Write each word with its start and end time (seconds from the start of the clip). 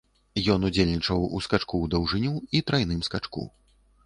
Ён 0.53 0.63
удзельнічаў 0.69 1.27
у 1.39 1.41
скачку 1.47 1.75
ў 1.83 1.93
даўжыню 1.97 2.33
і 2.57 2.63
трайным 2.71 3.05
скачку. 3.11 3.49